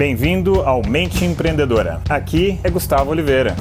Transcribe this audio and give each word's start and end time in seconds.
Bem-vindo 0.00 0.62
ao 0.62 0.80
Mente 0.80 1.26
Empreendedora. 1.26 2.00
Aqui 2.08 2.58
é 2.64 2.70
Gustavo 2.70 3.10
Oliveira. 3.10 3.54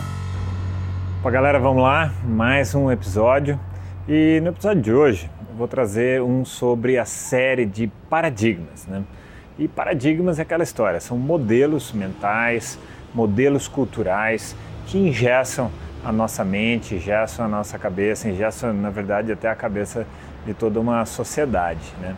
Bom, 1.22 1.30
galera, 1.30 1.60
vamos 1.60 1.84
lá, 1.84 2.14
mais 2.24 2.74
um 2.74 2.90
episódio. 2.90 3.60
E 4.08 4.40
no 4.42 4.52
episódio 4.52 4.82
de 4.82 4.94
hoje 4.94 5.30
eu 5.50 5.58
vou 5.58 5.68
trazer 5.68 6.22
um 6.22 6.46
sobre 6.46 6.98
a 6.98 7.04
série 7.04 7.66
de 7.66 7.88
paradigmas, 8.10 8.88
né? 8.88 9.04
E 9.58 9.68
paradigmas 9.68 10.40
é 10.40 10.44
aquela 10.44 10.64
história, 10.64 11.02
são 11.02 11.18
modelos 11.18 11.92
mentais, 11.92 12.80
modelos 13.14 13.68
culturais 13.68 14.56
que 14.88 14.98
ingessam 14.98 15.70
a 16.06 16.12
nossa 16.14 16.46
mente, 16.46 16.96
ingessam 16.96 17.44
a 17.44 17.50
nossa 17.50 17.78
cabeça, 17.78 18.30
ingessam, 18.30 18.72
na 18.72 18.90
verdade, 18.90 19.34
até 19.34 19.50
a 19.50 19.56
cabeça 19.56 20.08
de 20.46 20.54
toda 20.54 20.80
uma 20.80 21.06
sociedade, 21.06 21.94
né? 22.00 22.16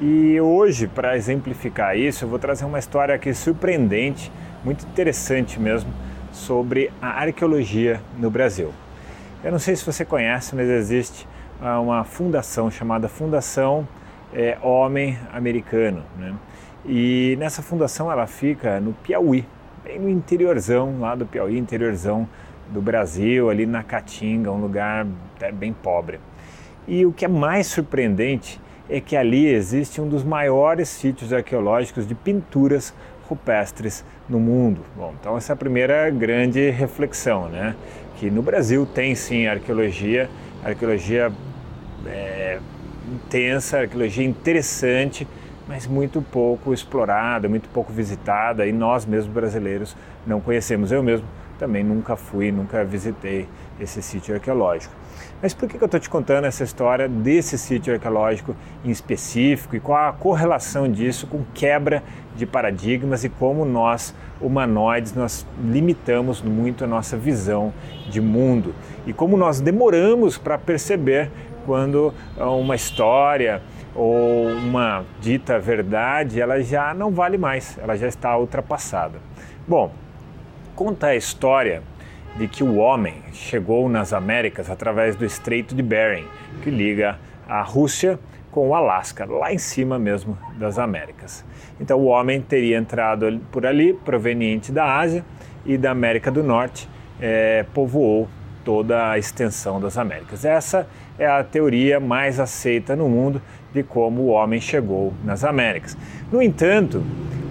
E 0.00 0.40
hoje, 0.40 0.86
para 0.86 1.16
exemplificar 1.16 1.98
isso, 1.98 2.24
eu 2.24 2.28
vou 2.28 2.38
trazer 2.38 2.64
uma 2.64 2.78
história 2.78 3.12
aqui 3.12 3.34
surpreendente, 3.34 4.30
muito 4.64 4.86
interessante 4.86 5.58
mesmo, 5.58 5.92
sobre 6.30 6.92
a 7.02 7.20
arqueologia 7.20 8.00
no 8.16 8.30
Brasil. 8.30 8.72
Eu 9.42 9.50
não 9.50 9.58
sei 9.58 9.74
se 9.74 9.84
você 9.84 10.04
conhece, 10.04 10.54
mas 10.54 10.68
existe 10.68 11.26
ah, 11.60 11.80
uma 11.80 12.04
fundação 12.04 12.70
chamada 12.70 13.08
Fundação 13.08 13.88
é, 14.32 14.56
Homem 14.62 15.18
Americano. 15.32 16.04
Né? 16.16 16.32
E 16.86 17.36
nessa 17.40 17.60
fundação 17.60 18.10
ela 18.10 18.28
fica 18.28 18.78
no 18.78 18.92
Piauí, 18.92 19.44
bem 19.82 19.98
no 19.98 20.08
interiorzão 20.08 21.00
lá 21.00 21.16
do 21.16 21.26
Piauí, 21.26 21.58
interiorzão 21.58 22.28
do 22.70 22.80
Brasil, 22.80 23.50
ali 23.50 23.66
na 23.66 23.82
Caatinga, 23.82 24.52
um 24.52 24.60
lugar 24.60 25.04
bem 25.54 25.72
pobre. 25.72 26.20
E 26.86 27.04
o 27.04 27.12
que 27.12 27.24
é 27.24 27.28
mais 27.28 27.66
surpreendente 27.66 28.60
é 28.88 29.00
que 29.00 29.16
ali 29.16 29.46
existe 29.46 30.00
um 30.00 30.08
dos 30.08 30.24
maiores 30.24 30.88
sítios 30.88 31.32
arqueológicos 31.32 32.06
de 32.06 32.14
pinturas 32.14 32.94
rupestres 33.28 34.04
no 34.28 34.40
mundo. 34.40 34.80
Bom, 34.96 35.14
então 35.20 35.36
essa 35.36 35.52
é 35.52 35.54
a 35.54 35.56
primeira 35.56 36.08
grande 36.10 36.70
reflexão, 36.70 37.48
né? 37.48 37.76
Que 38.16 38.30
no 38.30 38.42
Brasil 38.42 38.86
tem 38.86 39.14
sim 39.14 39.46
arqueologia, 39.46 40.28
arqueologia 40.64 41.30
é, 42.06 42.58
intensa, 43.12 43.80
arqueologia 43.80 44.24
interessante, 44.24 45.28
mas 45.68 45.86
muito 45.86 46.22
pouco 46.22 46.72
explorada, 46.72 47.48
muito 47.48 47.68
pouco 47.68 47.92
visitada 47.92 48.66
e 48.66 48.72
nós 48.72 49.04
mesmos 49.04 49.32
brasileiros 49.32 49.94
não 50.26 50.40
conhecemos. 50.40 50.90
Eu 50.90 51.02
mesmo 51.02 51.26
também 51.58 51.82
nunca 51.82 52.16
fui, 52.16 52.52
nunca 52.52 52.84
visitei 52.84 53.48
esse 53.80 54.00
sítio 54.02 54.34
arqueológico. 54.34 54.94
Mas 55.40 55.54
por 55.54 55.68
que 55.68 55.76
eu 55.76 55.84
estou 55.84 56.00
te 56.00 56.10
contando 56.10 56.46
essa 56.46 56.64
história 56.64 57.08
desse 57.08 57.56
sítio 57.56 57.92
arqueológico 57.92 58.56
em 58.84 58.90
específico 58.90 59.76
e 59.76 59.80
qual 59.80 60.08
a 60.08 60.12
correlação 60.12 60.90
disso 60.90 61.26
com 61.26 61.44
quebra 61.54 62.02
de 62.36 62.44
paradigmas 62.44 63.24
e 63.24 63.28
como 63.28 63.64
nós, 63.64 64.14
humanoides, 64.40 65.14
nós 65.14 65.46
limitamos 65.60 66.42
muito 66.42 66.84
a 66.84 66.86
nossa 66.86 67.16
visão 67.16 67.72
de 68.08 68.20
mundo 68.20 68.74
e 69.06 69.12
como 69.12 69.36
nós 69.36 69.60
demoramos 69.60 70.38
para 70.38 70.58
perceber 70.58 71.30
quando 71.64 72.12
uma 72.36 72.74
história 72.74 73.62
ou 73.94 74.48
uma 74.48 75.04
dita 75.20 75.58
verdade 75.58 76.40
ela 76.40 76.60
já 76.62 76.94
não 76.94 77.10
vale 77.10 77.36
mais, 77.36 77.78
ela 77.78 77.96
já 77.96 78.06
está 78.06 78.36
ultrapassada. 78.36 79.18
Bom, 79.66 79.92
conta 80.78 81.08
a 81.08 81.16
história 81.16 81.82
de 82.36 82.46
que 82.46 82.62
o 82.62 82.76
homem 82.76 83.16
chegou 83.32 83.88
nas 83.88 84.12
Américas 84.12 84.70
através 84.70 85.16
do 85.16 85.24
Estreito 85.24 85.74
de 85.74 85.82
Bering, 85.82 86.24
que 86.62 86.70
liga 86.70 87.18
a 87.48 87.62
Rússia 87.62 88.16
com 88.52 88.68
o 88.68 88.74
Alasca, 88.76 89.26
lá 89.26 89.52
em 89.52 89.58
cima 89.58 89.98
mesmo 89.98 90.38
das 90.56 90.78
Américas. 90.78 91.44
Então 91.80 91.98
o 91.98 92.04
homem 92.04 92.40
teria 92.40 92.78
entrado 92.78 93.40
por 93.50 93.66
ali, 93.66 93.92
proveniente 93.92 94.70
da 94.70 95.00
Ásia 95.00 95.24
e 95.66 95.76
da 95.76 95.90
América 95.90 96.30
do 96.30 96.44
Norte, 96.44 96.88
é, 97.20 97.66
povoou 97.74 98.28
toda 98.64 99.10
a 99.10 99.18
extensão 99.18 99.80
das 99.80 99.98
Américas. 99.98 100.44
Essa 100.44 100.86
é 101.18 101.26
a 101.26 101.42
teoria 101.42 101.98
mais 101.98 102.38
aceita 102.38 102.94
no 102.94 103.08
mundo 103.08 103.42
de 103.74 103.82
como 103.82 104.22
o 104.22 104.26
homem 104.28 104.60
chegou 104.60 105.12
nas 105.24 105.42
Américas. 105.42 105.98
No 106.30 106.40
entanto, 106.40 107.02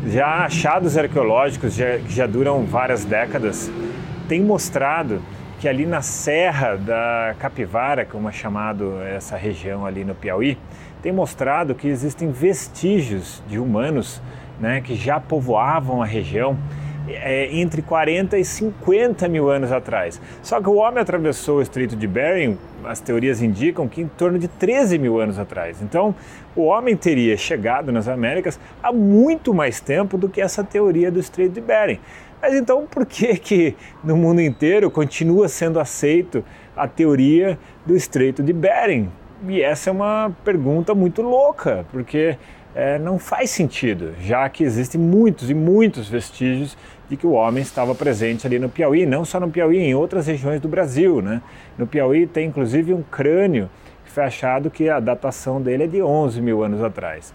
já 0.05 0.45
achados 0.45 0.97
arqueológicos 0.97 1.73
já, 1.73 1.97
que 1.97 2.13
já 2.13 2.27
duram 2.27 2.65
várias 2.65 3.03
décadas 3.03 3.69
tem 4.27 4.41
mostrado 4.41 5.21
que 5.59 5.67
ali 5.67 5.85
na 5.85 6.01
Serra 6.01 6.75
da 6.75 7.33
Capivara, 7.39 8.05
como 8.05 8.29
é 8.29 8.31
chamado 8.31 9.01
essa 9.01 9.35
região 9.35 9.85
ali 9.85 10.03
no 10.03 10.13
Piauí, 10.13 10.57
tem 11.01 11.11
mostrado 11.11 11.73
que 11.73 11.87
existem 11.87 12.29
vestígios 12.29 13.41
de 13.47 13.57
humanos 13.57 14.21
né, 14.59 14.81
que 14.81 14.95
já 14.95 15.19
povoavam 15.19 16.01
a 16.01 16.05
região 16.05 16.57
é, 17.07 17.49
entre 17.55 17.81
40 17.81 18.37
e 18.37 18.45
50 18.45 19.27
mil 19.27 19.49
anos 19.49 19.71
atrás. 19.71 20.19
Só 20.41 20.61
que 20.61 20.69
o 20.69 20.75
homem 20.75 21.01
atravessou 21.01 21.57
o 21.57 21.61
Estreito 21.61 21.95
de 21.95 22.07
Bering, 22.07 22.57
as 22.83 22.99
teorias 22.99 23.41
indicam 23.41 23.87
que 23.87 24.01
em 24.01 24.07
torno 24.07 24.37
de 24.37 24.47
13 24.47 24.97
mil 24.97 25.19
anos 25.19 25.39
atrás. 25.39 25.81
Então, 25.81 26.15
o 26.55 26.63
homem 26.63 26.95
teria 26.95 27.37
chegado 27.37 27.91
nas 27.91 28.07
Américas 28.07 28.59
há 28.81 28.91
muito 28.91 29.53
mais 29.53 29.79
tempo 29.79 30.17
do 30.17 30.29
que 30.29 30.41
essa 30.41 30.63
teoria 30.63 31.11
do 31.11 31.19
Estreito 31.19 31.53
de 31.53 31.61
Bering. 31.61 31.99
Mas 32.41 32.53
então 32.53 32.85
por 32.85 33.05
que 33.05 33.35
que 33.37 33.75
no 34.03 34.15
mundo 34.15 34.41
inteiro 34.41 34.91
continua 34.91 35.47
sendo 35.47 35.79
aceito 35.79 36.43
a 36.75 36.87
teoria 36.87 37.57
do 37.85 37.95
Estreito 37.95 38.43
de 38.43 38.53
Bering? 38.53 39.09
E 39.47 39.61
essa 39.61 39.89
é 39.89 39.93
uma 39.93 40.31
pergunta 40.43 40.95
muito 40.95 41.21
louca, 41.21 41.85
porque 41.91 42.37
é, 42.75 42.99
não 42.99 43.17
faz 43.17 43.49
sentido, 43.49 44.13
já 44.21 44.47
que 44.49 44.63
existem 44.63 44.99
muitos 44.99 45.49
e 45.49 45.53
muitos 45.53 46.07
vestígios 46.07 46.77
de 47.09 47.15
que 47.15 47.25
o 47.25 47.31
homem 47.31 47.61
estava 47.61 47.95
presente 47.95 48.45
ali 48.45 48.59
no 48.59 48.69
Piauí, 48.69 49.05
não 49.05 49.23
só 49.23 49.39
no 49.39 49.49
Piauí, 49.49 49.77
em 49.77 49.95
outras 49.95 50.27
regiões 50.27 50.59
do 50.59 50.67
Brasil. 50.67 51.21
Né? 51.21 51.41
No 51.77 51.87
Piauí 51.87 52.27
tem 52.27 52.47
inclusive 52.47 52.93
um 52.93 53.01
crânio 53.01 53.69
que 54.05 54.11
foi 54.11 54.23
achado 54.23 54.69
que 54.69 54.89
a 54.89 54.99
datação 54.99 55.61
dele 55.61 55.83
é 55.83 55.87
de 55.87 56.01
11 56.01 56.41
mil 56.41 56.63
anos 56.63 56.83
atrás. 56.83 57.33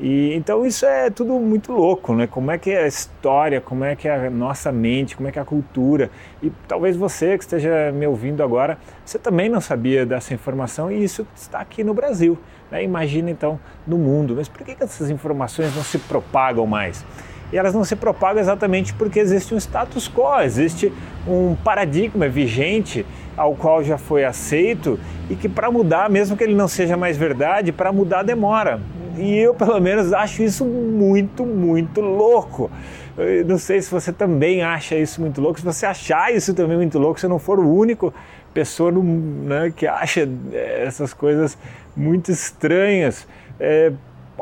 E 0.00 0.34
então 0.34 0.66
isso 0.66 0.84
é 0.84 1.10
tudo 1.10 1.34
muito 1.34 1.70
louco, 1.70 2.12
né? 2.14 2.26
Como 2.26 2.50
é 2.50 2.58
que 2.58 2.70
é 2.70 2.82
a 2.82 2.86
história, 2.88 3.60
como 3.60 3.84
é 3.84 3.94
que 3.94 4.08
é 4.08 4.26
a 4.26 4.30
nossa 4.30 4.72
mente, 4.72 5.14
como 5.14 5.28
é 5.28 5.32
que 5.32 5.38
é 5.38 5.42
a 5.42 5.44
cultura. 5.44 6.10
E 6.42 6.50
talvez 6.66 6.96
você 6.96 7.38
que 7.38 7.44
esteja 7.44 7.92
me 7.92 8.04
ouvindo 8.04 8.42
agora, 8.42 8.78
você 9.04 9.16
também 9.16 9.48
não 9.48 9.60
sabia 9.60 10.04
dessa 10.04 10.34
informação 10.34 10.90
e 10.90 11.04
isso 11.04 11.24
está 11.36 11.60
aqui 11.60 11.84
no 11.84 11.94
Brasil. 11.94 12.36
Né? 12.68 12.82
Imagina 12.82 13.30
então 13.30 13.60
no 13.86 13.96
mundo. 13.96 14.34
Mas 14.36 14.48
por 14.48 14.64
que, 14.64 14.74
que 14.74 14.82
essas 14.82 15.08
informações 15.08 15.72
não 15.76 15.84
se 15.84 15.98
propagam 15.98 16.66
mais? 16.66 17.04
E 17.52 17.58
elas 17.58 17.74
não 17.74 17.84
se 17.84 17.94
propagam 17.94 18.40
exatamente 18.40 18.94
porque 18.94 19.20
existe 19.20 19.54
um 19.54 19.58
status 19.58 20.08
quo, 20.08 20.40
existe 20.40 20.92
um 21.28 21.54
paradigma 21.54 22.28
vigente 22.28 23.04
ao 23.36 23.54
qual 23.54 23.82
já 23.82 23.98
foi 23.98 24.24
aceito 24.24 24.98
e 25.28 25.36
que 25.36 25.48
para 25.48 25.70
mudar, 25.70 26.08
mesmo 26.08 26.36
que 26.36 26.44
ele 26.44 26.54
não 26.54 26.68
seja 26.68 26.96
mais 26.96 27.16
verdade, 27.16 27.72
para 27.72 27.92
mudar 27.92 28.22
demora. 28.22 28.80
E 29.18 29.36
eu, 29.36 29.54
pelo 29.54 29.78
menos, 29.80 30.12
acho 30.12 30.42
isso 30.42 30.64
muito, 30.64 31.44
muito 31.44 32.00
louco. 32.00 32.70
Eu 33.16 33.44
não 33.44 33.58
sei 33.58 33.82
se 33.82 33.90
você 33.90 34.12
também 34.12 34.62
acha 34.62 34.96
isso 34.96 35.20
muito 35.20 35.40
louco. 35.40 35.58
Se 35.58 35.64
você 35.64 35.84
achar 35.84 36.34
isso 36.34 36.54
também 36.54 36.76
muito 36.78 36.98
louco, 36.98 37.20
se 37.20 37.28
não 37.28 37.38
for 37.38 37.58
o 37.58 37.74
único 37.74 38.12
pessoa 38.54 38.90
no, 38.90 39.02
né, 39.02 39.72
que 39.74 39.86
acha 39.86 40.28
eh, 40.52 40.84
essas 40.86 41.12
coisas 41.14 41.56
muito 41.96 42.30
estranhas, 42.30 43.26
é, 43.58 43.92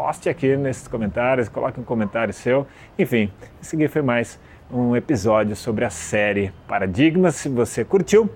poste 0.00 0.30
aqui 0.30 0.56
nesses 0.56 0.88
comentários, 0.88 1.46
coloque 1.46 1.78
um 1.78 1.82
comentário 1.82 2.32
seu. 2.32 2.66
Enfim, 2.98 3.30
esse 3.60 3.76
aqui 3.76 3.86
foi 3.86 4.00
mais 4.00 4.40
um 4.72 4.96
episódio 4.96 5.54
sobre 5.54 5.84
a 5.84 5.90
série 5.90 6.50
Paradigmas. 6.66 7.34
Se 7.34 7.50
você 7.50 7.84
curtiu, 7.84 8.30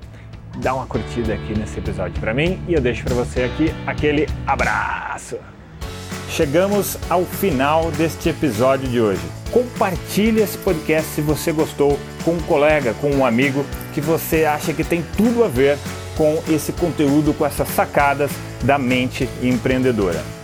dá 0.59 0.75
uma 0.75 0.87
curtida 0.87 1.33
aqui 1.33 1.59
nesse 1.59 1.79
episódio 1.79 2.21
para 2.21 2.35
mim 2.35 2.63
e 2.69 2.75
eu 2.75 2.83
deixo 2.83 3.03
para 3.03 3.15
você 3.15 3.45
aqui 3.45 3.73
aquele 3.87 4.27
abraço. 4.47 5.39
Chegamos 6.29 6.99
ao 7.09 7.25
final 7.25 7.91
deste 7.93 8.29
episódio 8.29 8.87
de 8.87 9.01
hoje. 9.01 9.23
Compartilhe 9.51 10.43
esse 10.43 10.59
podcast 10.59 11.13
se 11.13 11.23
você 11.23 11.51
gostou 11.51 11.99
com 12.27 12.33
um 12.33 12.43
colega, 12.43 12.93
com 13.01 13.09
um 13.11 13.25
amigo 13.25 13.65
que 13.95 14.03
você 14.03 14.45
acha 14.45 14.75
que 14.75 14.85
tem 14.85 15.03
tudo 15.17 15.43
a 15.43 15.49
ver 15.49 15.79
com 16.15 16.43
esse 16.47 16.73
conteúdo, 16.73 17.33
com 17.33 17.47
essas 17.47 17.69
sacadas 17.69 18.31
da 18.63 18.77
mente 18.77 19.27
empreendedora. 19.43 20.44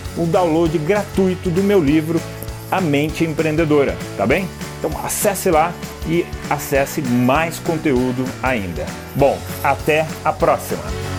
o 0.17 0.25
download 0.25 0.77
gratuito 0.79 1.49
do 1.49 1.63
meu 1.63 1.81
livro 1.81 2.21
A 2.69 2.81
Mente 2.81 3.23
Empreendedora, 3.23 3.97
tá 4.17 4.25
bem? 4.25 4.47
Então 4.79 4.91
acesse 5.03 5.51
lá 5.51 5.73
e 6.07 6.25
acesse 6.49 7.01
mais 7.01 7.59
conteúdo 7.59 8.25
ainda. 8.41 8.85
Bom, 9.15 9.37
até 9.63 10.07
a 10.25 10.33
próxima! 10.33 11.10